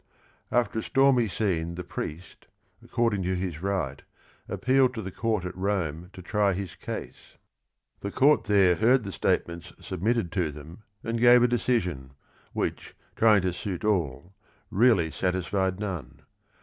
[0.51, 2.47] After a stormy scene the priest,
[2.83, 4.01] according to his right,
[4.49, 7.37] appealed to the court at Rome to try his case.
[7.99, 12.13] The court there heard the statements submitted to them and gave a decision,
[12.51, 16.21] which, trying to suit all, 16 THE RING AND THE BOOK really satisfied none.